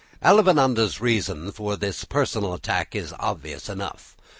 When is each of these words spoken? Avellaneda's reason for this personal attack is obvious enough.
Avellaneda's 0.23 0.99
reason 0.99 1.51
for 1.51 1.75
this 1.77 2.05
personal 2.05 2.55
attack 2.55 2.95
is 2.95 3.13
obvious 3.19 3.69
enough. 3.69 4.17